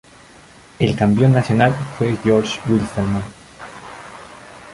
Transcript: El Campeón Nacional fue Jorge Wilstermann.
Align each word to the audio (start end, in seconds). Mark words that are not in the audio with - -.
El 0.79 0.95
Campeón 0.95 1.31
Nacional 1.33 1.75
fue 1.95 2.17
Jorge 2.23 2.59
Wilstermann. 2.67 3.21